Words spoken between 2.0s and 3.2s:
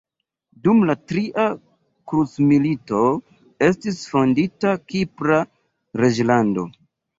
krucmilito